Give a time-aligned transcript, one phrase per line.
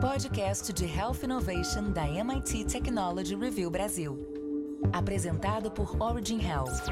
[0.00, 4.18] podcast de Health Innovation da MIT Technology Review Brasil.
[4.94, 6.86] Apresentado por Origin Health.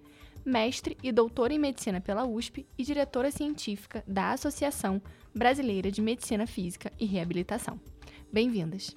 [0.46, 5.02] mestre e doutora em Medicina pela USP e diretora científica da Associação
[5.34, 7.78] Brasileira de Medicina Física e Reabilitação.
[8.36, 8.94] Bem-vindas.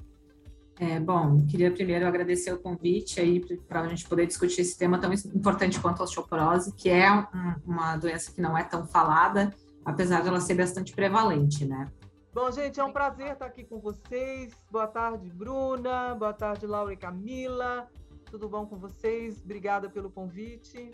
[0.81, 4.98] É, bom, queria primeiro agradecer o convite aí para a gente poder discutir esse tema
[4.98, 7.25] tão importante quanto a osteoporose, que é um,
[7.64, 11.89] uma doença que não é tão falada, apesar de ela ser bastante prevalente, né?
[12.34, 14.53] Bom, gente, é um prazer estar aqui com vocês.
[14.72, 16.16] Boa tarde, Bruna.
[16.16, 17.89] Boa tarde, Laura e Camila.
[18.28, 19.41] Tudo bom com vocês?
[19.44, 20.91] Obrigada pelo convite.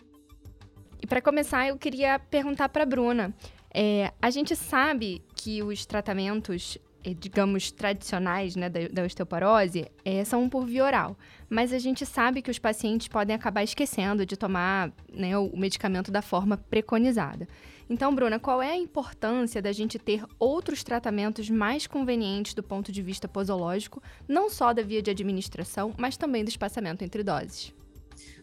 [1.01, 3.35] E para começar, eu queria perguntar para a Bruna.
[3.73, 6.79] É, a gente sabe que os tratamentos
[7.13, 11.19] digamos, tradicionais né, da, da osteoporose é, são por via oral.
[11.51, 16.11] Mas a gente sabe que os pacientes podem acabar esquecendo de tomar né, o medicamento
[16.11, 17.47] da forma preconizada.
[17.91, 22.91] Então, Bruna, qual é a importância da gente ter outros tratamentos mais convenientes do ponto
[22.91, 27.75] de vista posológico, não só da via de administração, mas também do espaçamento entre doses?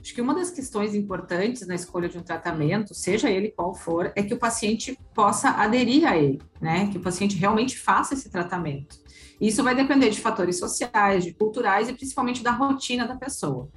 [0.02, 4.12] Acho que uma das questões importantes na escolha de um tratamento, seja ele qual for,
[4.16, 6.88] é que o paciente possa aderir a ele, né?
[6.88, 8.98] Que o paciente realmente faça esse tratamento.
[9.40, 13.70] Isso vai depender de fatores sociais, de culturais e principalmente da rotina da pessoa.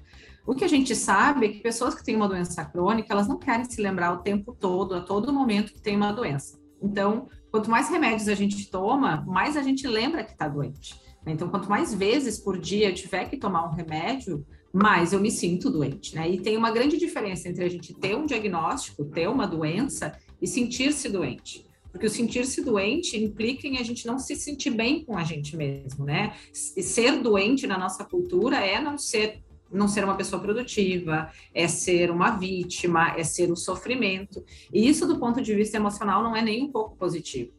[0.47, 3.39] O que a gente sabe é que pessoas que têm uma doença crônica, elas não
[3.39, 6.59] querem se lembrar o tempo todo, a todo momento que tem uma doença.
[6.83, 11.01] Então, quanto mais remédios a gente toma, mais a gente lembra que está doente.
[11.27, 15.31] Então, quanto mais vezes por dia eu tiver que tomar um remédio, mais eu me
[15.31, 16.29] sinto doente, né?
[16.29, 20.49] E tem uma grande diferença entre a gente ter um diagnóstico, ter uma doença e
[20.49, 21.65] sentir-se doente.
[21.93, 25.57] Porque o sentir-se doente implica em a gente não se sentir bem com a gente
[25.57, 26.35] mesmo, né?
[26.77, 31.67] E ser doente na nossa cultura é não ser não ser uma pessoa produtiva, é
[31.67, 34.45] ser uma vítima, é ser o sofrimento.
[34.73, 37.53] E isso, do ponto de vista emocional, não é nem um pouco positivo.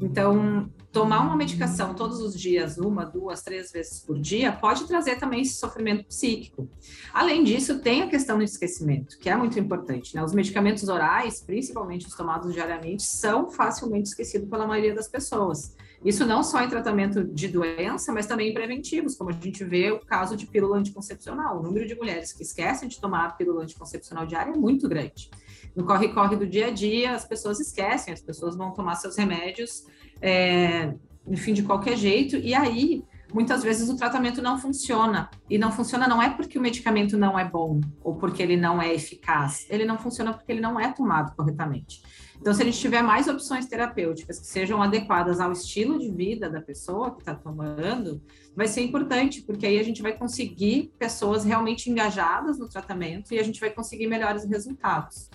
[0.00, 5.16] Então, tomar uma medicação todos os dias, uma, duas, três vezes por dia, pode trazer
[5.16, 6.68] também esse sofrimento psíquico.
[7.12, 10.14] Além disso, tem a questão do esquecimento, que é muito importante.
[10.14, 10.22] Né?
[10.22, 15.74] Os medicamentos orais, principalmente os tomados diariamente, são facilmente esquecidos pela maioria das pessoas.
[16.04, 19.90] Isso não só em tratamento de doença, mas também em preventivos, como a gente vê
[19.90, 21.60] o caso de pílula anticoncepcional.
[21.60, 25.30] O número de mulheres que esquecem de tomar pílula anticoncepcional diária é muito grande
[25.74, 29.84] no corre-corre do dia a dia, as pessoas esquecem, as pessoas vão tomar seus remédios,
[30.20, 30.94] é,
[31.26, 35.28] enfim, de qualquer jeito, e aí muitas vezes o tratamento não funciona.
[35.50, 38.80] E não funciona não é porque o medicamento não é bom ou porque ele não
[38.80, 42.00] é eficaz, ele não funciona porque ele não é tomado corretamente.
[42.40, 46.48] Então, se a gente tiver mais opções terapêuticas que sejam adequadas ao estilo de vida
[46.48, 48.20] da pessoa que está tomando,
[48.54, 53.38] vai ser importante, porque aí a gente vai conseguir pessoas realmente engajadas no tratamento e
[53.38, 55.30] a gente vai conseguir melhores resultados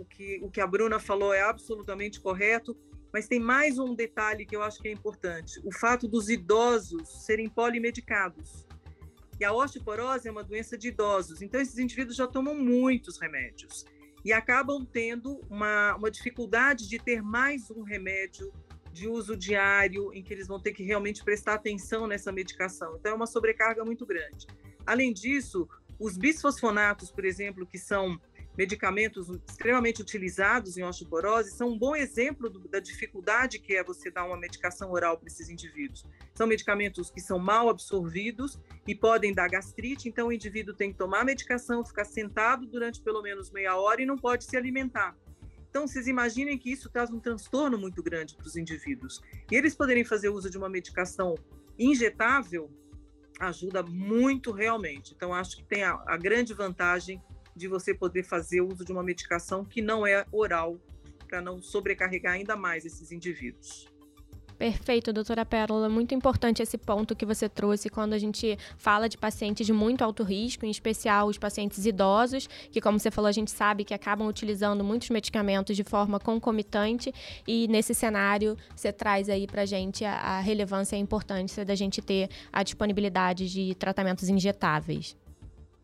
[0.00, 2.76] o que, o que a Bruna falou é absolutamente correto,
[3.12, 7.24] mas tem mais um detalhe que eu acho que é importante: o fato dos idosos
[7.26, 8.66] serem polimedicados.
[9.38, 13.86] E a osteoporose é uma doença de idosos, então esses indivíduos já tomam muitos remédios
[14.22, 18.52] e acabam tendo uma, uma dificuldade de ter mais um remédio
[18.92, 22.96] de uso diário, em que eles vão ter que realmente prestar atenção nessa medicação.
[22.98, 24.46] Então, é uma sobrecarga muito grande.
[24.84, 25.66] Além disso,
[25.98, 28.20] os bisfosfonatos, por exemplo, que são
[28.60, 34.10] medicamentos extremamente utilizados em osteoporose são um bom exemplo do, da dificuldade que é você
[34.10, 36.04] dar uma medicação oral para esses indivíduos.
[36.34, 40.98] São medicamentos que são mal absorvidos e podem dar gastrite, então o indivíduo tem que
[40.98, 45.16] tomar a medicação, ficar sentado durante pelo menos meia hora e não pode se alimentar.
[45.70, 49.22] Então, vocês imaginem que isso traz um transtorno muito grande para os indivíduos.
[49.50, 51.34] E eles poderem fazer uso de uma medicação
[51.78, 52.70] injetável
[53.38, 55.14] ajuda muito realmente.
[55.16, 57.22] Então, acho que tem a, a grande vantagem
[57.54, 60.78] de você poder fazer uso de uma medicação que não é oral,
[61.26, 63.88] para não sobrecarregar ainda mais esses indivíduos.
[64.60, 65.88] Perfeito, doutora Pérola.
[65.88, 70.02] Muito importante esse ponto que você trouxe quando a gente fala de pacientes de muito
[70.02, 73.94] alto risco, em especial os pacientes idosos, que, como você falou, a gente sabe que
[73.94, 77.10] acabam utilizando muitos medicamentos de forma concomitante.
[77.48, 81.74] E nesse cenário, você traz aí para a gente a relevância e a importância da
[81.74, 85.16] gente ter a disponibilidade de tratamentos injetáveis.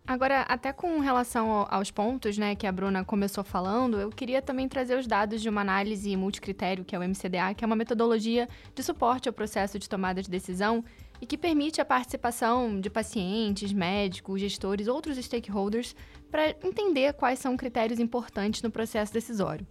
[0.08, 4.68] Agora, até com relação aos pontos, né, que a Bruna começou falando, eu queria também
[4.68, 8.48] trazer os dados de uma análise multicritério, que é o MCDA, que é uma metodologia
[8.72, 10.84] de suporte ao processo de tomada de decisão
[11.20, 15.96] e que permite a participação de pacientes, médicos, gestores, outros stakeholders
[16.30, 19.66] para entender quais são critérios importantes no processo decisório.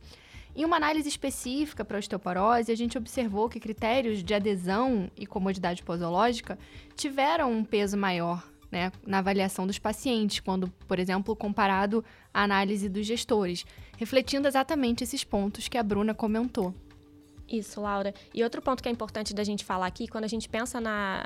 [0.53, 5.81] Em uma análise específica para osteoporose, a gente observou que critérios de adesão e comodidade
[5.81, 6.59] posológica
[6.93, 8.43] tiveram um peso maior
[8.75, 13.65] né, na avaliação dos pacientes, quando, por exemplo, comparado à análise dos gestores,
[13.97, 16.75] refletindo exatamente esses pontos que a Bruna comentou.
[17.47, 18.13] Isso, Laura.
[18.33, 21.25] E outro ponto que é importante da gente falar aqui, quando a gente pensa na,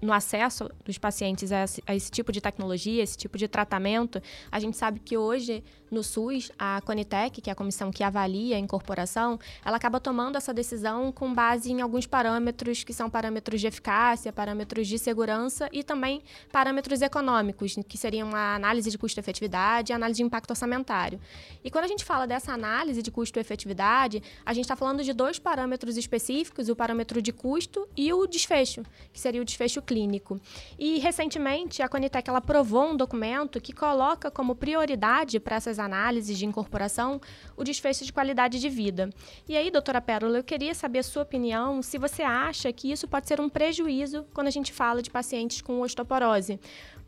[0.00, 4.22] no acesso dos pacientes a esse, a esse, tipo de tecnologia, esse tipo de tratamento,
[4.50, 8.56] a gente sabe que hoje no SUS, a Conitec, que é a comissão que avalia
[8.56, 13.60] a incorporação, ela acaba tomando essa decisão com base em alguns parâmetros que são parâmetros
[13.60, 19.92] de eficácia, parâmetros de segurança e também parâmetros econômicos, que seriam a análise de custo-efetividade
[19.92, 21.20] e a análise de impacto orçamentário.
[21.62, 25.38] E quando a gente fala dessa análise de custo-efetividade, a gente está falando de dois
[25.38, 28.82] parâmetros específicos, o parâmetro de custo e o desfecho,
[29.12, 30.40] que seria o desfecho clínico.
[30.78, 36.38] E recentemente a Conitec ela aprovou um documento que coloca como prioridade para essas análises
[36.38, 37.20] de incorporação
[37.56, 39.10] o desfecho de qualidade de vida.
[39.48, 43.08] E aí, doutora Pérola, eu queria saber a sua opinião se você acha que isso
[43.08, 46.58] pode ser um prejuízo quando a gente fala de pacientes com osteoporose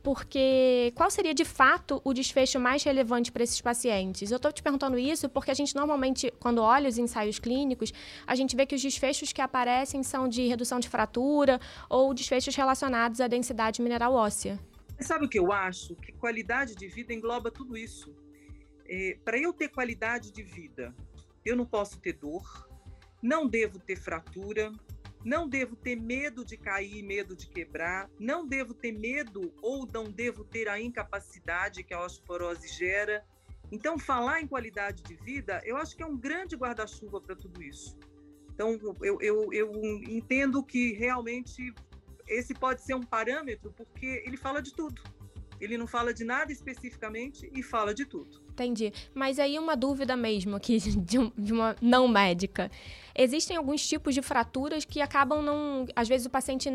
[0.06, 4.30] porque qual seria de fato o desfecho mais relevante para esses pacientes?
[4.30, 7.92] Eu estou te perguntando isso porque a gente normalmente, quando olha os ensaios clínicos,
[8.24, 11.58] a gente vê que os desfechos que aparecem são de redução de fratura
[11.90, 14.60] ou desfechos relacionados à densidade mineral óssea.
[15.00, 15.96] Sabe o que eu acho?
[15.96, 18.14] Que qualidade de vida engloba tudo isso.
[18.88, 20.94] É, para eu ter qualidade de vida,
[21.44, 22.44] eu não posso ter dor,
[23.20, 24.70] não devo ter fratura,
[25.26, 28.08] não devo ter medo de cair, medo de quebrar.
[28.16, 33.26] Não devo ter medo ou não devo ter a incapacidade que a osteoporose gera.
[33.72, 37.60] Então, falar em qualidade de vida, eu acho que é um grande guarda-chuva para tudo
[37.60, 37.98] isso.
[38.54, 39.72] Então, eu, eu, eu
[40.08, 41.74] entendo que realmente
[42.28, 45.02] esse pode ser um parâmetro, porque ele fala de tudo.
[45.60, 48.40] Ele não fala de nada especificamente e fala de tudo.
[48.50, 48.92] Entendi.
[49.14, 52.70] Mas aí uma dúvida mesmo aqui de, um, uma não médica.
[53.14, 55.86] Existem alguns tipos de fraturas que acabam não.
[55.94, 56.70] Às vezes o paciente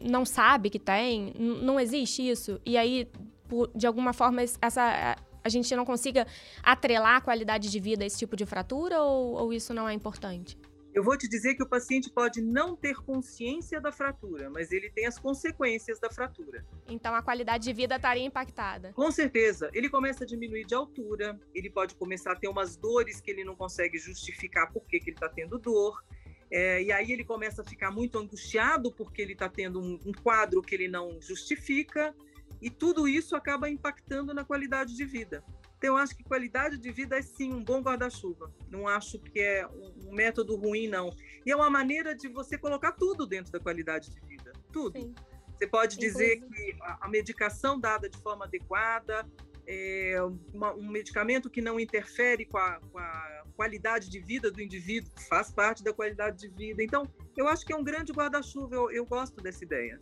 [0.00, 2.60] não sabe que tem, não existe isso.
[2.64, 3.08] E aí,
[3.48, 6.26] por, de alguma forma, essa, a gente não consiga
[6.62, 9.92] atrelar a qualidade de vida a esse tipo de fratura ou, ou isso não é
[9.92, 10.56] importante?
[10.98, 14.90] Eu vou te dizer que o paciente pode não ter consciência da fratura, mas ele
[14.90, 16.66] tem as consequências da fratura.
[16.88, 18.92] Então a qualidade de vida estaria impactada.
[18.94, 19.70] Com certeza.
[19.72, 23.44] Ele começa a diminuir de altura, ele pode começar a ter umas dores que ele
[23.44, 26.02] não consegue justificar por que, ele está tendo dor.
[26.50, 30.10] É, e aí ele começa a ficar muito angustiado porque ele está tendo um, um
[30.10, 32.12] quadro que ele não justifica,
[32.60, 35.44] e tudo isso acaba impactando na qualidade de vida.
[35.78, 38.52] Então, eu acho que qualidade de vida é sim um bom guarda-chuva.
[38.68, 41.14] Não acho que é um método ruim, não.
[41.44, 44.52] E é uma maneira de você colocar tudo dentro da qualidade de vida.
[44.72, 45.00] Tudo.
[45.00, 45.14] Sim.
[45.56, 46.72] Você pode dizer Inclusive.
[46.72, 49.26] que a medicação dada de forma adequada,
[49.68, 50.16] é
[50.54, 55.10] uma, um medicamento que não interfere com a, com a, qualidade de vida do indivíduo,
[55.28, 56.80] faz parte da qualidade de vida.
[56.80, 57.02] Então,
[57.36, 58.74] eu acho que é um grande guarda-chuva.
[58.74, 59.98] Eu, eu gosto dessa ideia.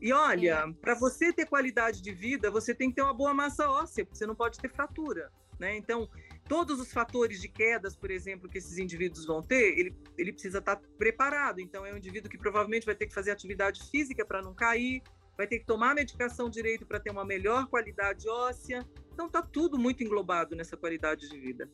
[0.00, 0.72] E olha, é.
[0.74, 4.18] para você ter qualidade de vida, você tem que ter uma boa massa óssea, porque
[4.18, 5.76] você não pode ter fratura, né?
[5.76, 6.08] Então,
[6.50, 10.58] todos os fatores de quedas, por exemplo, que esses indivíduos vão ter, ele, ele precisa
[10.58, 11.60] estar tá preparado.
[11.60, 15.00] Então, é um indivíduo que provavelmente vai ter que fazer atividade física para não cair,
[15.36, 18.84] vai ter que tomar medicação direito para ter uma melhor qualidade óssea.
[19.12, 21.70] Então, está tudo muito englobado nessa qualidade de vida.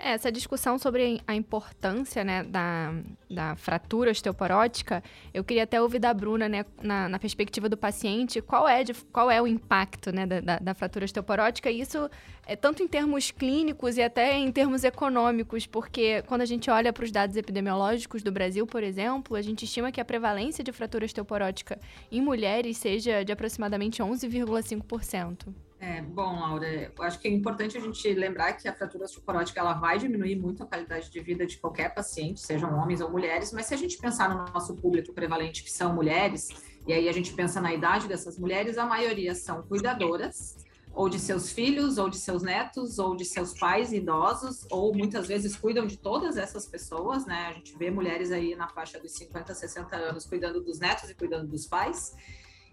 [0.00, 2.94] É, essa discussão sobre a importância né, da,
[3.28, 5.02] da fratura osteoporótica,
[5.34, 8.94] eu queria até ouvir da Bruna, né, na, na perspectiva do paciente, qual é, de,
[9.12, 12.08] qual é o impacto né, da, da, fratura osteoporótica, e isso
[12.46, 16.92] é tanto em termos clínicos e até em termos econômicos, porque quando a gente olha
[16.92, 20.70] para os dados epidemiológicos do Brasil, por exemplo, a gente estima que a prevalência de
[20.70, 21.78] fratura osteoporótica
[22.10, 25.67] em mulheres seja de aproximadamente 11,5%.
[25.80, 29.60] É, bom, Laura, eu acho que é importante a gente lembrar que a fratura osteoporótica
[29.60, 33.52] ela vai diminuir muito a qualidade de vida de qualquer paciente, sejam homens ou mulheres,
[33.52, 36.48] mas se a gente pensar no nosso público prevalente, que são mulheres,
[36.84, 40.56] e aí a gente pensa na idade dessas mulheres, a maioria são cuidadoras,
[40.92, 45.28] ou de seus filhos, ou de seus netos, ou de seus pais idosos, ou muitas
[45.28, 47.50] vezes cuidam de todas essas pessoas, né?
[47.50, 51.14] A gente vê mulheres aí na faixa dos 50, 60 anos cuidando dos netos e
[51.14, 52.16] cuidando dos pais,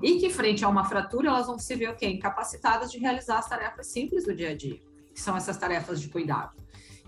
[0.02, 2.08] e que frente a uma fratura elas vão se ver o quê?
[2.08, 4.80] Incapacitadas de realizar as tarefas simples do dia a dia,
[5.14, 6.56] que são essas tarefas de cuidado.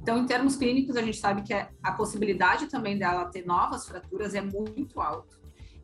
[0.02, 4.36] Então, em termos clínicos, a gente sabe que a possibilidade também dela ter novas fraturas
[4.36, 5.36] é muito alta.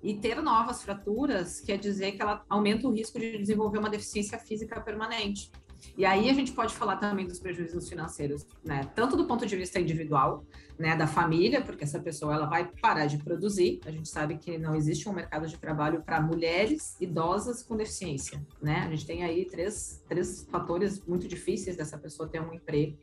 [0.01, 4.37] E ter novas fraturas quer dizer que ela aumenta o risco de desenvolver uma deficiência
[4.37, 5.49] física permanente.
[5.97, 8.81] E aí a gente pode falar também dos prejuízos financeiros, né?
[8.95, 10.45] Tanto do ponto de vista individual,
[10.77, 13.79] né, da família, porque essa pessoa ela vai parar de produzir.
[13.85, 18.43] A gente sabe que não existe um mercado de trabalho para mulheres idosas com deficiência,
[18.61, 18.79] né?
[18.87, 22.97] A gente tem aí três, três fatores muito difíceis dessa pessoa ter um emprego.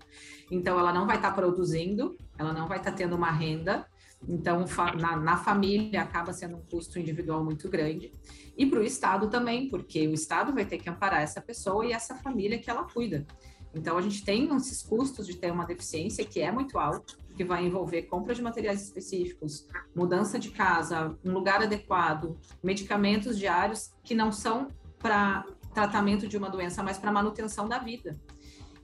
[0.51, 3.87] Então ela não vai estar tá produzindo, ela não vai estar tá tendo uma renda
[4.29, 4.65] então,
[5.01, 8.13] na, na, família acaba sendo um custo individual muito grande.
[8.61, 11.93] E para o Estado também, porque o Estado vai ter que amparar essa pessoa e
[11.93, 13.27] essa família que ela cuida.
[13.75, 17.43] Então, a gente tem esses custos de ter uma deficiência que é muito alto, que
[17.43, 24.15] vai envolver compra de materiais específicos, mudança de casa, um lugar adequado, medicamentos diários que
[24.15, 28.21] não são para tratamento de uma doença, mas para manutenção da vida.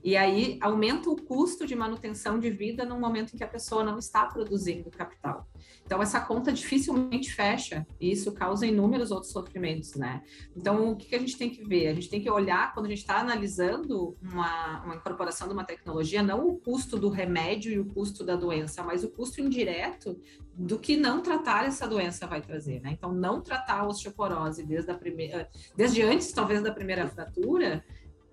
[0.07, 3.83] E aí aumenta o custo de manutenção de vida no momento em que a pessoa
[3.83, 5.45] não está produzindo capital.
[5.85, 10.23] Então essa conta dificilmente fecha e isso causa inúmeros outros sofrimentos, né?
[10.55, 11.89] Então o que, a gente tem que ver?
[11.89, 15.65] A gente tem que olhar quando a gente está analisando uma, uma incorporação de uma
[15.65, 20.17] tecnologia, não o custo do remédio e o custo da doença, mas o custo indireto
[20.53, 22.91] do que não tratar essa doença vai trazer, né?
[22.93, 27.83] Então não tratar a osteoporose desde a primeira, desde antes talvez da primeira fratura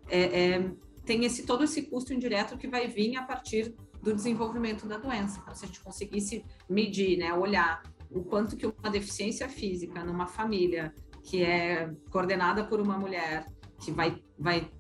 [0.08, 0.70] é, é
[1.04, 5.40] tem esse todo esse custo indireto que vai vir a partir do desenvolvimento da doença.
[5.42, 10.26] Então, se a gente conseguisse medir, né, olhar o quanto que uma deficiência física numa
[10.26, 13.46] família que é coordenada por uma mulher
[13.80, 14.70] que vai, vai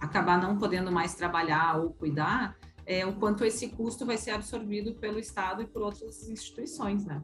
[0.00, 4.94] acabar não podendo mais trabalhar ou cuidar, é, o quanto esse custo vai ser absorvido
[4.96, 7.22] pelo Estado e por outras instituições, né?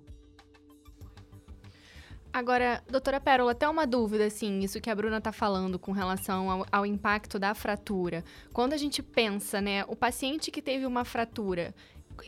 [2.33, 6.51] Agora, doutora Pérola, até uma dúvida, assim, isso que a Bruna está falando com relação
[6.51, 8.23] ao, ao, impacto da fratura.
[8.53, 11.75] Quando a gente pensa, né, o paciente que teve uma fratura,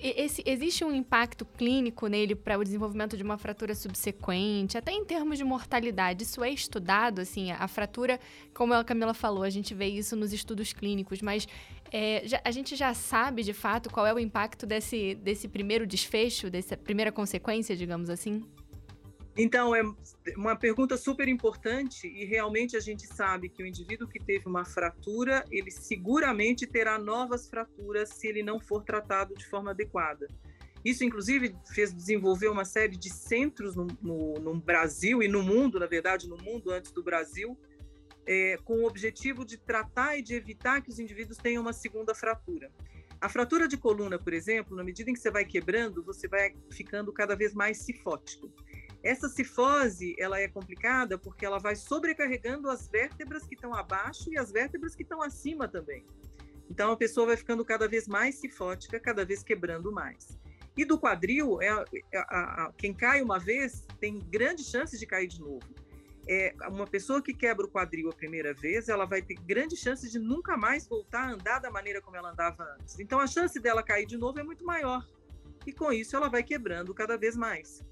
[0.02, 5.04] esse, existe um impacto clínico nele para o desenvolvimento de uma fratura subsequente, até em
[5.04, 6.22] termos de mortalidade?
[6.22, 8.18] Isso é estudado, assim, a, fratura,
[8.54, 11.46] como a Camila falou, a gente vê isso nos estudos clínicos, mas
[11.92, 15.86] é, já, a gente já sabe, de fato, qual é o impacto desse, desse primeiro
[15.86, 18.42] desfecho, dessa primeira consequência, digamos assim?
[19.42, 19.80] Então, é
[20.36, 24.66] uma pergunta super importante e realmente a gente sabe que o indivíduo que teve uma
[24.66, 30.28] fratura, ele seguramente terá novas fraturas se ele não for tratado de forma adequada.
[30.84, 35.80] Isso, inclusive, fez desenvolver uma série de centros no, no, no Brasil e no mundo,
[35.80, 37.58] na verdade, no mundo antes do Brasil,
[38.26, 42.14] é, com o objetivo de tratar e de evitar que os indivíduos tenham uma segunda
[42.14, 42.70] fratura.
[43.18, 46.54] A fratura de coluna, por exemplo, na medida em que você vai quebrando, você vai
[46.70, 48.50] ficando cada vez mais cifótico.
[49.02, 54.38] Essa cifose, ela é complicada porque ela vai sobrecarregando as vértebras que estão abaixo e
[54.38, 56.04] as vértebras que estão acima também.
[56.70, 60.38] Então a pessoa vai ficando cada vez mais cifótica, cada vez quebrando mais.
[60.76, 61.66] E do quadril, é,
[62.12, 65.66] é a, a, quem cai uma vez tem grandes chances de cair de novo.
[66.28, 70.12] É, uma pessoa que quebra o quadril a primeira vez, ela vai ter grandes chances
[70.12, 73.00] de nunca mais voltar a andar da maneira como ela andava antes.
[73.00, 75.04] Então a chance dela cair de novo é muito maior.
[75.66, 77.82] E com isso ela vai quebrando cada vez mais.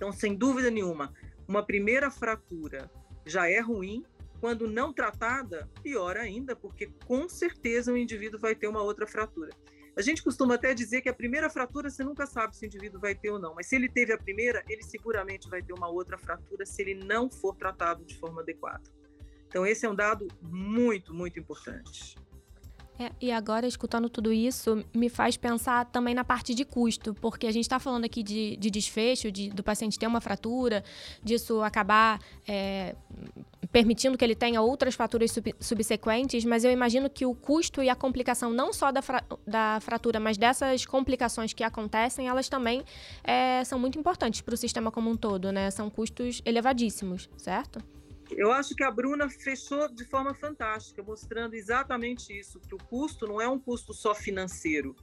[0.00, 1.12] Então, sem dúvida nenhuma,
[1.46, 2.90] uma primeira fratura
[3.26, 4.02] já é ruim,
[4.40, 9.50] quando não tratada, pior ainda, porque com certeza o indivíduo vai ter uma outra fratura.
[9.94, 12.98] A gente costuma até dizer que a primeira fratura você nunca sabe se o indivíduo
[12.98, 15.90] vai ter ou não, mas se ele teve a primeira, ele seguramente vai ter uma
[15.90, 18.84] outra fratura se ele não for tratado de forma adequada.
[19.48, 22.16] Então, esse é um dado muito, muito importante.
[23.00, 27.46] É, e agora, escutando tudo isso, me faz pensar também na parte de custo, porque
[27.46, 30.84] a gente está falando aqui de, de desfecho, de, do paciente ter uma fratura,
[31.24, 32.94] disso acabar é,
[33.72, 37.88] permitindo que ele tenha outras fraturas sub, subsequentes, mas eu imagino que o custo e
[37.88, 42.84] a complicação, não só da, fra, da fratura, mas dessas complicações que acontecem, elas também
[43.24, 45.70] é, são muito importantes para o sistema como um todo, né?
[45.70, 47.82] São custos elevadíssimos, certo?
[48.36, 53.26] Eu acho que a Bruna fechou de forma fantástica, mostrando exatamente isso, que o custo
[53.26, 54.94] não é um custo só financeiro,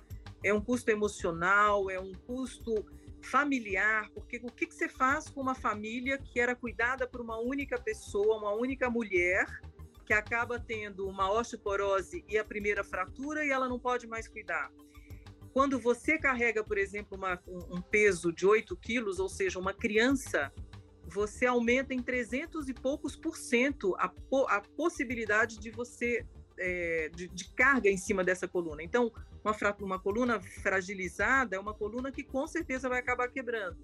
[0.43, 2.85] é um custo emocional, é um custo
[3.21, 7.37] familiar, porque o que, que você faz com uma família que era cuidada por uma
[7.39, 9.45] única pessoa, uma única mulher,
[10.05, 14.71] que acaba tendo uma osteoporose e a primeira fratura e ela não pode mais cuidar?
[15.51, 20.53] Quando você carrega, por exemplo, uma, um peso de 8 quilos, ou seja, uma criança
[21.17, 24.13] você aumenta em 300 e poucos por cento a,
[24.49, 26.23] a possibilidade de você
[26.59, 28.83] é, de, de, carga em cima dessa coluna.
[28.83, 29.11] Então,
[29.43, 33.77] uma, uma coluna fragilizada é uma coluna que com certeza vai acabar quebrando.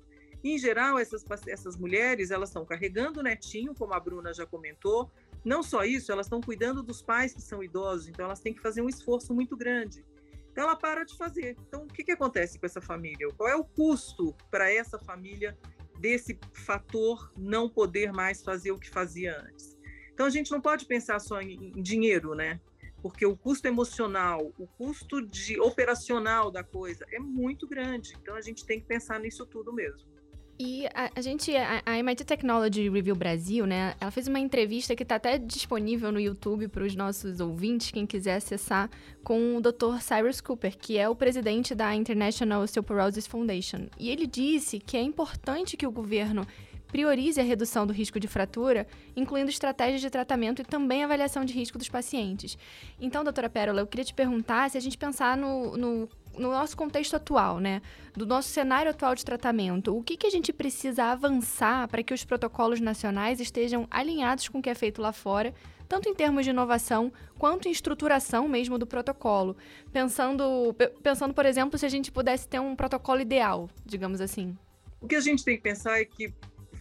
[0.44, 5.10] Em geral, essas, essas mulheres, elas estão carregando o netinho, como a Bruna já comentou.
[5.44, 8.62] Não só isso, elas estão cuidando dos pais que são idosos, então elas têm que
[8.62, 10.06] fazer um esforço muito grande.
[10.52, 11.56] Então ela para de fazer.
[11.68, 13.28] Então o que, que acontece com essa família?
[13.36, 15.58] Qual é o custo para essa família
[16.04, 19.80] desse fator não poder mais fazer o que fazia antes?
[20.14, 22.60] Então a gente não pode pensar só em, em dinheiro, né?
[23.02, 28.14] Porque o custo emocional, o custo de operacional da coisa é muito grande.
[28.22, 30.13] Então a gente tem que pensar nisso tudo mesmo.
[30.60, 34.96] E a, a gente, a, a, MIT Technology Review Brasil, né, ela fez uma entrevista
[34.96, 38.90] que está até disponível no YouTube para os nossos ouvintes, quem quiser acessar,
[39.24, 40.00] com o Dr.
[40.00, 43.88] Cyrus Cooper, que é o presidente da International Osteoporosis Foundation.
[43.98, 46.46] E ele disse que é importante que o governo
[46.94, 51.52] priorize a redução do risco de fratura, incluindo estratégias de tratamento e também avaliação de
[51.52, 52.56] risco dos pacientes.
[53.02, 56.76] Então, doutora Pérola, eu queria te perguntar se a gente pensar no, no no nosso
[56.76, 57.82] contexto atual, né,
[58.16, 62.14] do nosso cenário atual de tratamento, o que, que a gente precisa avançar para que
[62.14, 65.54] os protocolos nacionais estejam alinhados com o que é feito lá fora,
[65.88, 69.56] tanto em termos de inovação quanto em estruturação mesmo do protocolo?
[69.92, 74.58] Pensando, pensando, por exemplo, se a gente pudesse ter um protocolo ideal, digamos assim.
[75.02, 76.34] O que a gente tem que pensar é que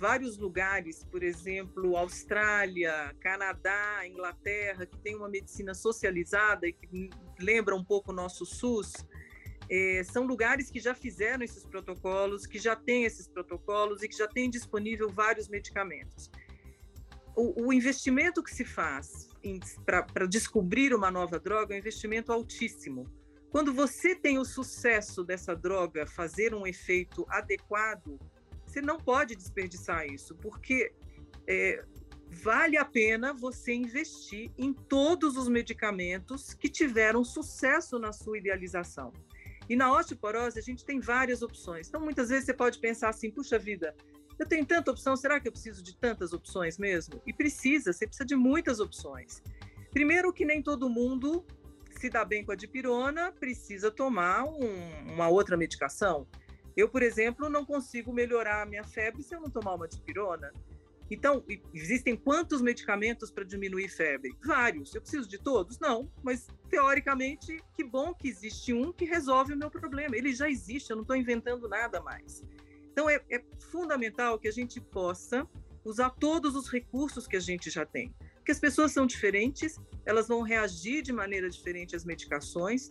[0.03, 7.77] vários lugares, por exemplo, Austrália, Canadá, Inglaterra, que tem uma medicina socializada e que lembra
[7.77, 9.07] um pouco o nosso SUS,
[9.71, 14.17] é, são lugares que já fizeram esses protocolos, que já têm esses protocolos e que
[14.17, 16.31] já têm disponível vários medicamentos.
[17.35, 19.29] O, o investimento que se faz
[19.87, 23.07] para descobrir uma nova droga é um investimento altíssimo.
[23.51, 28.19] Quando você tem o sucesso dessa droga fazer um efeito adequado,
[28.67, 30.93] você não pode desperdiçar isso, porque
[31.47, 31.85] é,
[32.31, 39.13] vale a pena você investir em todos os medicamentos que tiveram sucesso na sua idealização.
[39.69, 41.89] E na osteoporose a gente tem várias opções.
[41.89, 43.95] Então muitas vezes você pode pensar assim, puxa vida,
[44.39, 47.21] eu tenho tanta opção, será que eu preciso de tantas opções mesmo?
[47.27, 49.43] E precisa, você precisa de muitas opções.
[49.91, 51.45] Primeiro que nem todo mundo
[51.99, 56.27] se dá bem com a dipirona, precisa tomar um, uma outra medicação.
[56.77, 60.53] Eu, por exemplo, não consigo melhorar a minha febre se eu não tomar uma dipirona.
[61.13, 61.45] Então,
[61.75, 64.35] existem quantos medicamentos para diminuir febre?
[64.43, 64.95] Vários.
[64.95, 65.79] Eu preciso de todos?
[65.79, 70.17] Não, mas teoricamente, que bom que existe um que resolve o meu problema.
[70.17, 72.43] Ele já existe, eu não estou inventando nada mais.
[72.91, 75.47] Então, é, é fundamental que a gente possa
[75.85, 78.15] usar todos os recursos que a gente já tem.
[78.37, 82.91] Porque as pessoas são diferentes, elas vão reagir de maneira diferente às medicações,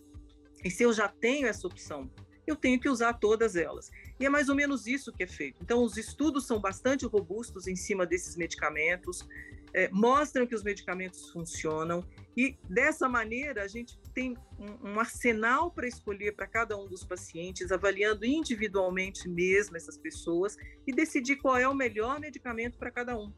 [0.63, 2.07] e se eu já tenho essa opção
[2.51, 3.91] eu tenho que usar todas elas.
[4.19, 5.57] E é mais ou menos isso que é feito.
[5.61, 9.27] Então, os estudos são bastante robustos em cima desses medicamentos,
[9.73, 15.71] é, mostram que os medicamentos funcionam, e dessa maneira a gente tem um, um arsenal
[15.71, 21.57] para escolher para cada um dos pacientes, avaliando individualmente mesmo essas pessoas e decidir qual
[21.57, 23.33] é o melhor medicamento para cada um.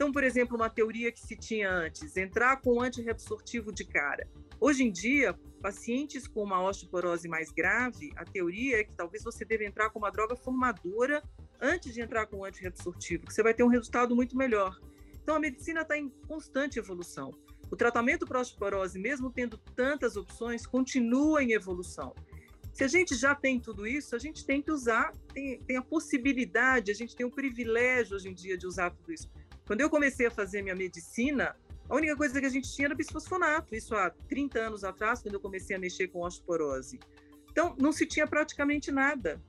[0.00, 4.26] Então, por exemplo, uma teoria que se tinha antes, entrar com antirreabsortivo de cara.
[4.58, 9.44] Hoje em dia, pacientes com uma osteoporose mais grave, a teoria é que talvez você
[9.44, 11.22] deva entrar com uma droga formadora
[11.60, 14.74] antes de entrar com o antirreabsortivo, que você vai ter um resultado muito melhor.
[15.22, 17.30] Então, a medicina está em constante evolução.
[17.70, 22.14] O tratamento para osteoporose, mesmo tendo tantas opções, continua em evolução.
[22.72, 25.82] Se a gente já tem tudo isso, a gente tem que usar, tem, tem a
[25.82, 29.28] possibilidade, a gente tem o privilégio hoje em dia de usar tudo isso.
[29.70, 31.54] Quando eu comecei a fazer minha medicina,
[31.88, 35.34] a única coisa que a gente tinha era bisfosfonato, isso há 30 anos atrás, quando
[35.34, 36.98] eu comecei a mexer com osteoporose.
[37.52, 39.40] Então, não se tinha praticamente nada.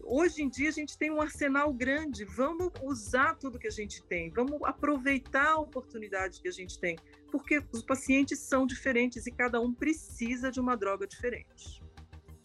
[0.00, 2.24] Hoje em dia, a gente tem um arsenal grande.
[2.24, 6.96] Vamos usar tudo que a gente tem, vamos aproveitar a oportunidade que a gente tem,
[7.32, 11.82] porque os pacientes são diferentes e cada um precisa de uma droga diferente.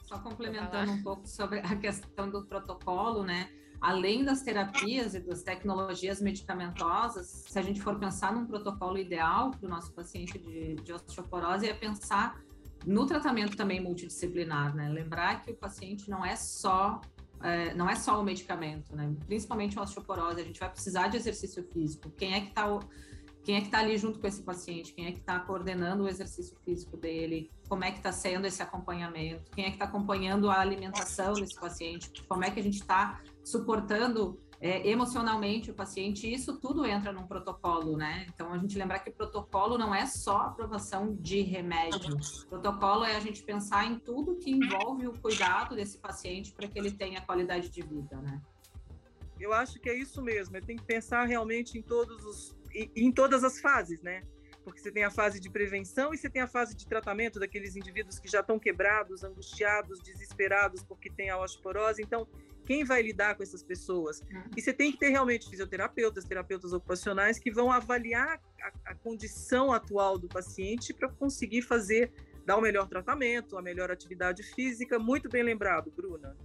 [0.06, 3.61] Só complementando um pouco sobre a questão do protocolo, né?
[3.82, 9.50] Além das terapias e das tecnologias medicamentosas, se a gente for pensar num protocolo ideal
[9.50, 12.40] para o nosso paciente de, de osteoporose, é pensar
[12.86, 14.88] no tratamento também multidisciplinar, né?
[14.88, 17.02] Lembrar que o paciente não é só
[17.44, 19.16] é, não é só o medicamento, né?
[19.26, 22.12] Principalmente a osteoporose, a gente vai precisar de exercício físico.
[22.12, 22.68] Quem é que está
[23.44, 24.94] quem é que está ali junto com esse paciente?
[24.94, 27.50] Quem é que está coordenando o exercício físico dele?
[27.68, 29.50] Como é que está sendo esse acompanhamento?
[29.52, 32.12] Quem é que está acompanhando a alimentação desse paciente?
[32.28, 37.26] Como é que a gente está suportando é, emocionalmente o paciente, isso tudo entra num
[37.26, 38.28] protocolo, né?
[38.34, 42.16] Então a gente lembrar que o protocolo não é só aprovação de remédio.
[42.44, 46.68] O protocolo é a gente pensar em tudo que envolve o cuidado desse paciente para
[46.68, 48.40] que ele tenha qualidade de vida, né?
[49.40, 50.62] Eu acho que é isso mesmo.
[50.62, 54.22] Tem que pensar realmente em todos os, em, em todas as fases, né?
[54.64, 57.76] porque você tem a fase de prevenção e você tem a fase de tratamento daqueles
[57.76, 62.02] indivíduos que já estão quebrados, angustiados, desesperados porque tem a osteoporose.
[62.02, 62.28] Então,
[62.66, 64.22] quem vai lidar com essas pessoas?
[64.22, 64.44] Uhum.
[64.56, 69.72] E você tem que ter realmente fisioterapeutas, terapeutas ocupacionais que vão avaliar a, a condição
[69.72, 72.12] atual do paciente para conseguir fazer,
[72.46, 74.98] dar o melhor tratamento, a melhor atividade física.
[75.00, 76.36] Muito bem lembrado, Bruna.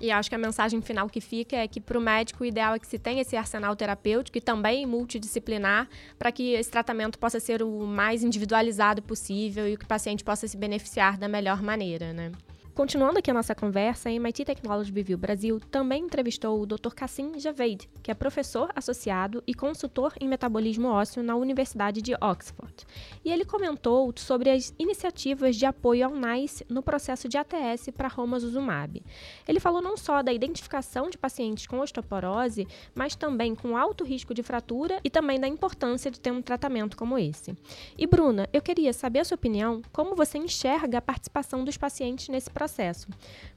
[0.00, 2.74] E acho que a mensagem final que fica é que para o médico o ideal
[2.74, 7.38] é que se tenha esse arsenal terapêutico e também multidisciplinar para que esse tratamento possa
[7.38, 12.12] ser o mais individualizado possível e que o paciente possa se beneficiar da melhor maneira,
[12.12, 12.32] né?
[12.74, 16.94] Continuando aqui a nossa conversa, a MIT Technology Review Brasil também entrevistou o Dr.
[16.96, 22.74] Cassim Javed, que é professor associado e consultor em metabolismo ósseo na Universidade de Oxford.
[23.22, 28.08] E ele comentou sobre as iniciativas de apoio ao NICE no processo de ATS para
[28.08, 29.02] romosozumab.
[29.46, 34.32] Ele falou não só da identificação de pacientes com osteoporose, mas também com alto risco
[34.32, 37.54] de fratura e também da importância de ter um tratamento como esse.
[37.98, 42.30] E Bruna, eu queria saber a sua opinião, como você enxerga a participação dos pacientes
[42.30, 43.08] nesse processo processo.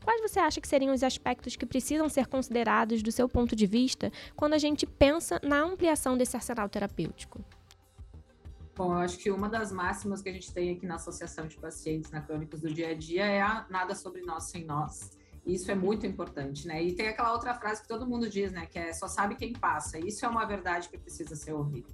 [0.03, 3.67] Quais você acha que seriam os aspectos que precisam ser considerados do seu ponto de
[3.67, 7.43] vista quando a gente pensa na ampliação desse arsenal terapêutico?
[8.75, 11.55] Bom, eu acho que uma das máximas que a gente tem aqui na Associação de
[11.55, 15.11] Pacientes na Crônicas do Dia a Dia é a nada sobre nós sem nós.
[15.45, 16.83] Isso é muito importante, né?
[16.83, 18.65] E tem aquela outra frase que todo mundo diz, né?
[18.65, 19.99] Que é só sabe quem passa.
[19.99, 21.87] Isso é uma verdade que precisa ser ouvida.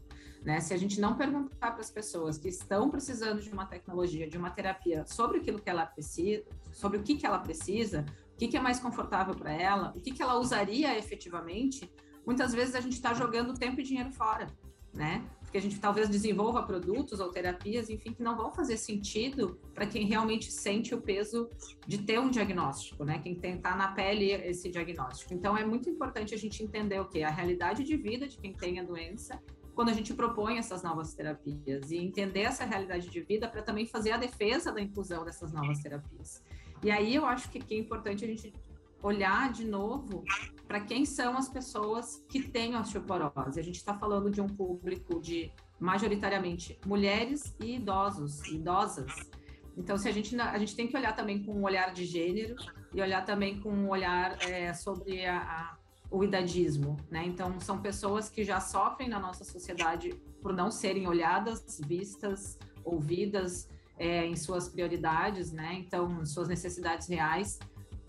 [0.44, 0.60] Né?
[0.60, 4.38] Se a gente não perguntar para as pessoas que estão precisando de uma tecnologia, de
[4.38, 8.48] uma terapia, sobre aquilo que ela precisa, sobre o que, que ela precisa, o que,
[8.48, 11.92] que é mais confortável para ela, o que, que ela usaria efetivamente,
[12.26, 14.48] muitas vezes a gente está jogando tempo e dinheiro fora,
[14.94, 15.26] né?
[15.42, 19.86] Porque a gente talvez desenvolva produtos ou terapias, enfim, que não vão fazer sentido para
[19.86, 21.50] quem realmente sente o peso
[21.86, 23.20] de ter um diagnóstico, né?
[23.20, 25.34] Quem tentar na pele esse diagnóstico.
[25.34, 28.54] Então é muito importante a gente entender o que a realidade de vida de quem
[28.54, 29.42] tem a doença
[29.74, 33.86] quando a gente propõe essas novas terapias e entender essa realidade de vida para também
[33.86, 36.44] fazer a defesa da inclusão dessas novas terapias.
[36.84, 38.54] E aí eu acho que é importante a gente
[39.04, 40.24] olhar de novo
[40.68, 43.60] para quem são as pessoas que têm osteoporose.
[43.60, 49.12] A gente está falando de um público de majoritariamente mulheres e idosos, idosas.
[49.76, 52.56] Então, se a gente a gente tem que olhar também com um olhar de gênero
[52.94, 55.78] e olhar também com um olhar é, sobre a, a
[56.12, 57.26] o idadismo, né?
[57.26, 63.70] Então são pessoas que já sofrem na nossa sociedade por não serem olhadas, vistas, ouvidas
[63.98, 65.74] é, em suas prioridades, né?
[65.76, 67.58] Então suas necessidades reais.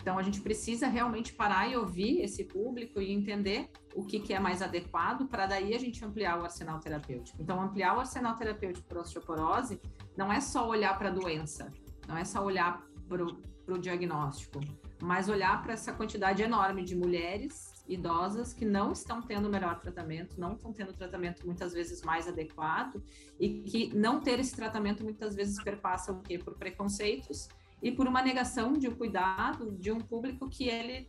[0.01, 4.33] Então a gente precisa realmente parar e ouvir esse público e entender o que, que
[4.33, 7.41] é mais adequado para daí a gente ampliar o arsenal terapêutico.
[7.41, 9.79] Então ampliar o arsenal terapêutico para osteoporose
[10.17, 11.71] não é só olhar para a doença,
[12.05, 12.83] não é só olhar
[13.65, 14.59] para o diagnóstico,
[15.01, 19.79] mas olhar para essa quantidade enorme de mulheres idosas que não estão tendo o melhor
[19.79, 23.03] tratamento, não estão tendo tratamento muitas vezes mais adequado
[23.39, 26.37] e que não ter esse tratamento muitas vezes perpassa o quê?
[26.37, 27.49] Por preconceitos
[27.81, 31.07] e por uma negação de um cuidado de um público que ele,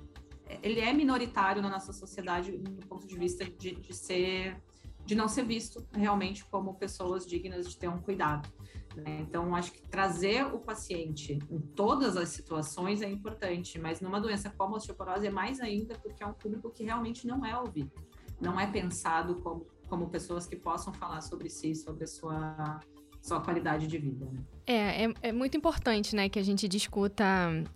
[0.62, 4.60] ele é minoritário na nossa sociedade do ponto de vista de, de ser
[5.06, 8.50] de não ser visto realmente como pessoas dignas de ter um cuidado.
[8.96, 9.20] Né?
[9.20, 14.52] Então, acho que trazer o paciente em todas as situações é importante, mas numa doença
[14.56, 17.92] como a osteoporose é mais ainda porque é um público que realmente não é ouvido,
[18.40, 22.80] não é pensado como, como pessoas que possam falar sobre si, sobre a sua,
[23.20, 24.26] sua qualidade de vida.
[24.26, 24.40] Né?
[24.66, 27.24] É, é, é, muito importante, né, que a gente discuta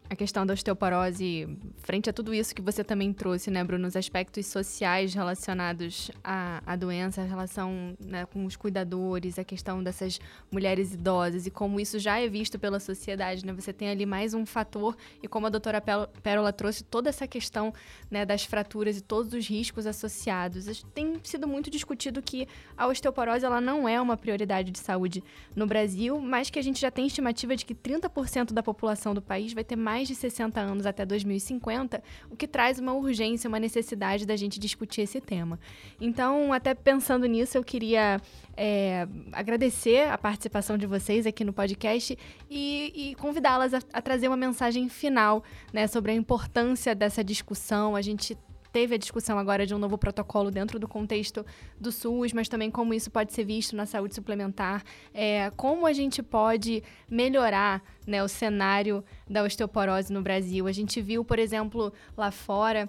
[0.09, 1.47] a questão da osteoporose
[1.83, 6.63] frente a tudo isso que você também trouxe, né, Bruno, os aspectos sociais relacionados à,
[6.65, 10.19] à doença, a relação né, com os cuidadores, a questão dessas
[10.51, 14.33] mulheres idosas e como isso já é visto pela sociedade, né, você tem ali mais
[14.33, 15.83] um fator e como a doutora
[16.23, 17.71] Pérola trouxe toda essa questão,
[18.11, 20.83] né, das fraturas e todos os riscos associados.
[20.95, 22.49] Tem sido muito discutido que
[22.79, 25.23] a osteoporose, ela não é uma prioridade de saúde
[25.55, 29.13] no Brasil, mas que a gente gente já tem estimativa de que 30% da população
[29.13, 33.49] do país vai ter mais de 60 anos até 2050, o que traz uma urgência,
[33.49, 35.59] uma necessidade da gente discutir esse tema.
[36.01, 38.21] Então, até pensando nisso, eu queria
[38.57, 42.17] é, agradecer a participação de vocês aqui no podcast
[42.49, 47.97] e, e convidá-las a, a, trazer uma mensagem final né, sobre a importância dessa discussão.
[47.97, 48.39] A gente
[48.79, 51.45] teve a discussão agora de um novo protocolo dentro do contexto
[51.81, 55.93] do SUS, mas também como isso pode ser visto na saúde suplementar, é, como a
[55.93, 60.69] gente pode melhorar né, o cenário da osteoporose no Brasil.
[60.69, 62.89] A gente viu, por exemplo, lá fora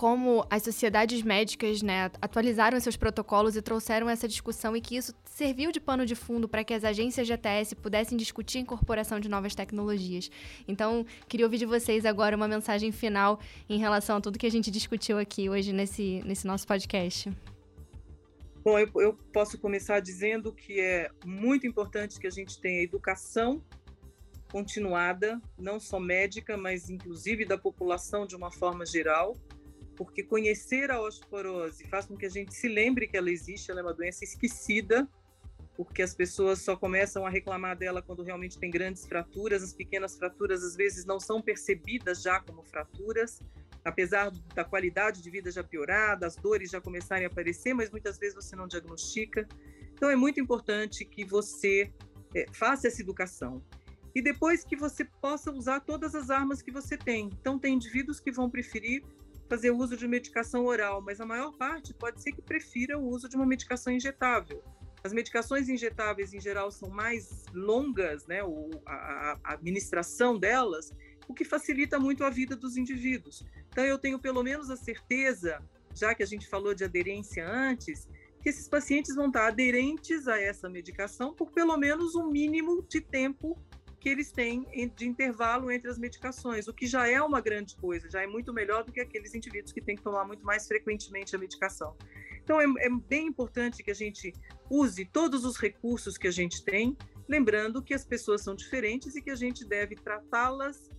[0.00, 5.14] como as sociedades médicas né, atualizaram seus protocolos e trouxeram essa discussão e que isso
[5.26, 9.20] serviu de pano de fundo para que as agências de ATS pudessem discutir a incorporação
[9.20, 10.30] de novas tecnologias.
[10.66, 14.50] Então, queria ouvir de vocês agora uma mensagem final em relação a tudo que a
[14.50, 17.30] gente discutiu aqui hoje nesse, nesse nosso podcast.
[18.64, 23.62] Bom, eu, eu, posso começar dizendo que é muito importante que a gente tenha educação
[24.50, 29.36] continuada, não só médica, mas inclusive da população de uma forma geral,
[30.00, 33.80] porque conhecer a osteoporose faz com que a gente se lembre que ela existe, ela
[33.80, 35.06] é uma doença esquecida,
[35.76, 40.16] porque as pessoas só começam a reclamar dela quando realmente tem grandes fraturas, as pequenas
[40.16, 43.42] fraturas às vezes não são percebidas já como fraturas,
[43.84, 48.16] apesar da qualidade de vida já piorar, das dores já começarem a aparecer, mas muitas
[48.16, 49.46] vezes você não diagnostica.
[49.92, 51.92] Então é muito importante que você
[52.34, 53.62] é, faça essa educação
[54.14, 57.30] e depois que você possa usar todas as armas que você tem.
[57.40, 59.04] Então, tem indivíduos que vão preferir
[59.50, 63.28] fazer uso de medicação oral, mas a maior parte pode ser que prefira o uso
[63.28, 64.62] de uma medicação injetável.
[65.02, 68.42] As medicações injetáveis, em geral, são mais longas, né,
[68.86, 70.92] a, a administração delas,
[71.26, 73.44] o que facilita muito a vida dos indivíduos.
[73.70, 75.60] Então, eu tenho pelo menos a certeza,
[75.96, 78.08] já que a gente falou de aderência antes,
[78.40, 83.00] que esses pacientes vão estar aderentes a essa medicação por pelo menos um mínimo de
[83.00, 83.60] tempo
[84.00, 88.08] que eles têm de intervalo entre as medicações, o que já é uma grande coisa,
[88.08, 91.36] já é muito melhor do que aqueles indivíduos que têm que tomar muito mais frequentemente
[91.36, 91.94] a medicação.
[92.42, 94.32] Então, é, é bem importante que a gente
[94.70, 96.96] use todos os recursos que a gente tem,
[97.28, 100.90] lembrando que as pessoas são diferentes e que a gente deve tratá-las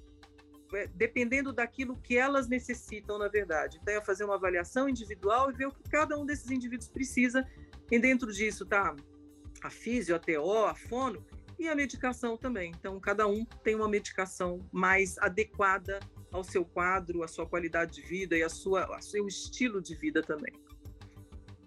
[0.73, 3.79] é, dependendo daquilo que elas necessitam, na verdade.
[3.81, 7.45] Então, é fazer uma avaliação individual e ver o que cada um desses indivíduos precisa.
[7.89, 8.95] E dentro disso tá
[9.61, 11.25] a físio, a TO, a fono,
[11.61, 12.71] e a medicação também.
[12.77, 15.99] Então, cada um tem uma medicação mais adequada
[16.31, 19.93] ao seu quadro, à sua qualidade de vida e a sua, ao seu estilo de
[19.93, 20.53] vida também.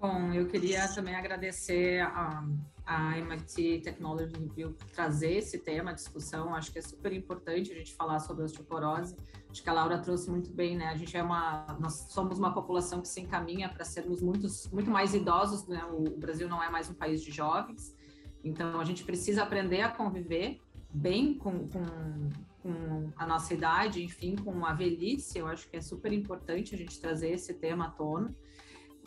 [0.01, 2.45] Bom, eu queria também agradecer a,
[2.85, 6.53] a MIT Technology Review por trazer esse tema à discussão.
[6.55, 9.17] Acho que é super importante a gente falar sobre osteoporose.
[9.49, 10.89] Acho que a Laura trouxe muito bem, né?
[10.89, 14.91] A gente é uma, nós somos uma população que se encaminha para sermos muitos, muito
[14.91, 15.85] mais idosos, né?
[15.85, 17.95] O Brasil não é mais um país de jovens.
[18.45, 22.31] Então, a gente precisa aprender a conviver bem com, com,
[22.63, 25.39] com, a nossa idade, enfim, com a velhice.
[25.39, 28.35] Eu acho que é super importante a gente trazer esse tema à tona.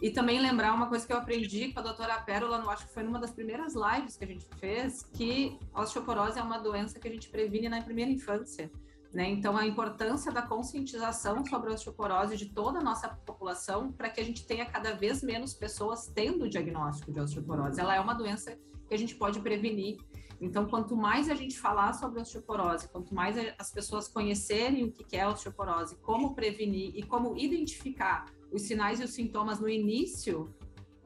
[0.02, 3.04] E também lembrar uma coisa que eu aprendi com a doutora Pérola, acho que foi
[3.04, 7.08] numa das primeiras lives que a gente fez, que a osteoporose é uma doença que
[7.08, 8.70] a gente previne na primeira infância.
[9.18, 9.32] Né?
[9.32, 14.22] Então, a importância da conscientização sobre a osteoporose de toda a nossa população para que
[14.22, 17.80] a gente tenha cada vez menos pessoas tendo o diagnóstico de osteoporose.
[17.80, 18.56] Ela é uma doença
[18.88, 19.98] que a gente pode prevenir.
[20.40, 25.18] Então, quanto mais a gente falar sobre osteoporose, quanto mais as pessoas conhecerem o que
[25.18, 30.56] é osteoporose, como prevenir e como identificar os sinais e os sintomas no início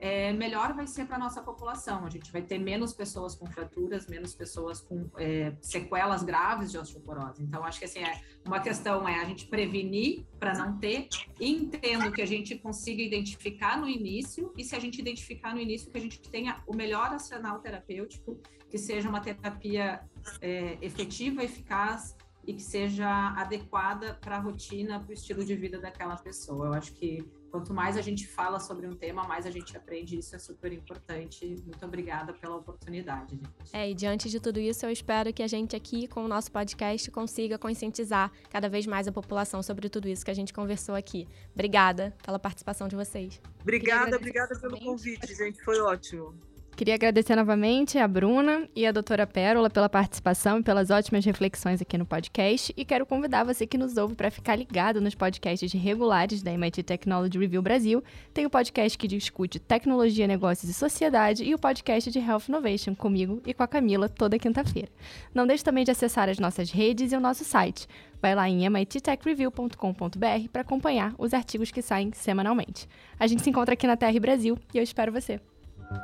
[0.02, 2.04] é, melhor vai ser para a nossa população.
[2.04, 6.78] A gente vai ter menos pessoas com fraturas, menos pessoas com é, sequelas graves de
[6.80, 7.44] osteoporose.
[7.44, 11.08] Então, acho que assim, é, uma questão é a gente prevenir para não ter,
[11.40, 15.92] entendo que a gente consiga identificar no início, e se a gente identificar no início,
[15.92, 20.02] que a gente tenha o melhor arsenal terapêutico, que seja uma terapia
[20.42, 25.80] é, efetiva, eficaz e que seja adequada para a rotina, para o estilo de vida
[25.80, 26.66] daquela pessoa.
[26.68, 30.18] Eu acho que quanto mais a gente fala sobre um tema, mais a gente aprende.
[30.18, 31.46] Isso é super importante.
[31.66, 33.36] Muito obrigada pela oportunidade.
[33.36, 33.50] Gente.
[33.74, 36.52] É, e diante de tudo isso, eu espero que a gente aqui, com o nosso
[36.52, 40.96] podcast, consiga conscientizar cada vez mais a população sobre tudo isso que a gente conversou
[40.96, 41.28] aqui.
[41.54, 43.42] Obrigada pela participação de vocês.
[43.62, 45.62] Obrigada, obrigada pelo convite, gente.
[45.64, 46.51] Foi ótimo.
[46.76, 51.80] Queria agradecer novamente a Bruna e a doutora Pérola pela participação e pelas ótimas reflexões
[51.80, 52.74] aqui no podcast.
[52.76, 56.82] E quero convidar você que nos ouve para ficar ligado nos podcasts regulares da MIT
[56.82, 58.04] Technology Review Brasil.
[58.34, 62.96] Tem o podcast que discute tecnologia, negócios e sociedade e o podcast de Health Innovation
[62.96, 64.90] comigo e com a Camila toda quinta-feira.
[65.36, 67.88] Não deixe também de acessar as nossas redes e o nosso site.
[68.20, 72.88] Vai lá em mittechreview.com.br para acompanhar os artigos que saem semanalmente.
[73.20, 75.40] A gente se encontra aqui na TR Brasil e eu espero você.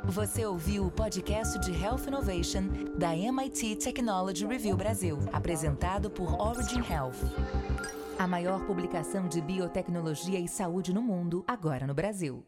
[0.04, 2.64] Você ouviu o podcast de Health Innovation
[2.98, 7.16] da MIT Technology Review Brasil, apresentado por Origin Health.
[8.18, 12.44] A maior publicação de biotecnologia e saúde no mundo, agora no Brasil.